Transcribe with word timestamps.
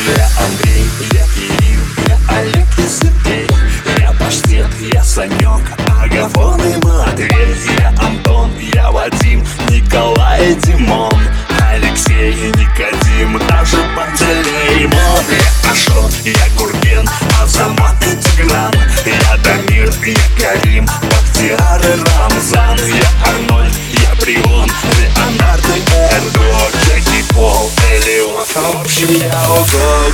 Где 0.00 0.26
Андрей? 0.38 0.88
Где 0.98 1.29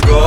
go. 0.05 0.26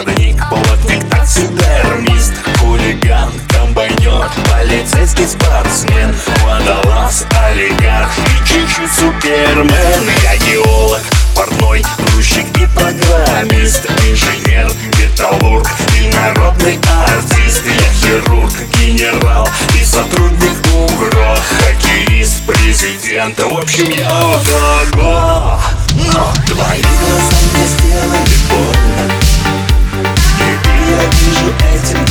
проводник, 0.00 0.36
плотник, 0.48 1.08
таксидермист 1.10 2.32
Хулиган, 2.58 3.32
комбайнер, 3.48 4.30
полицейский 4.50 5.26
спортсмен. 5.26 6.14
Водолаз, 6.42 7.26
олигарх 7.48 8.10
и 8.18 8.48
чуть-чуть 8.48 8.92
супермен. 8.92 10.10
Я 10.22 10.36
геолог, 10.38 11.00
портной, 11.34 11.84
грузчик 11.98 12.46
и 12.58 12.66
программист. 12.74 13.86
Инженер, 14.08 14.70
металлург 14.98 15.68
и 15.98 16.14
народный 16.14 16.78
артист. 17.06 17.62
Я 17.66 17.92
хирург, 18.00 18.52
генерал 18.78 19.48
и 19.80 19.84
сотрудник 19.84 20.56
УГРО. 20.74 21.36
Хоккеист, 21.58 22.42
президент, 22.46 23.38
в 23.38 23.58
общем 23.58 23.90
я 23.90 24.08
ого 24.08 25.60
Но 25.94 26.32
твои 26.46 26.80
глаза 26.80 27.36
мне 27.52 27.66
сделали. 27.66 28.29
ненавижу 30.90 31.54
этим 31.72 32.09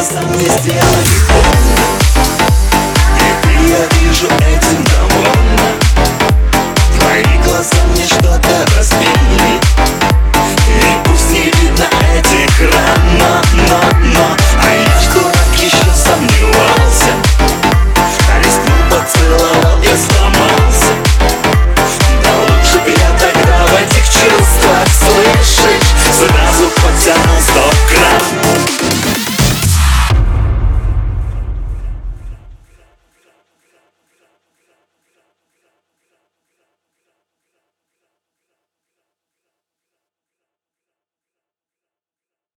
что 0.00 0.14
со 0.14 0.20
мной 0.22 0.44
сделать? 0.44 1.10
Теперь 3.18 3.68
я 3.68 3.84
вижу 4.00 4.28
эти 4.40 4.76
довольно 4.88 5.66
Твои 6.98 7.38
глаза 7.44 7.76
мне 7.92 8.04
что-то 8.04 8.49